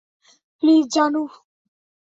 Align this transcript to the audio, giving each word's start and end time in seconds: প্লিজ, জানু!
প্লিজ, 0.63 0.83
জানু! 0.93 1.23